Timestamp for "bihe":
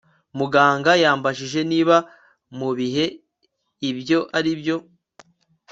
2.77-3.05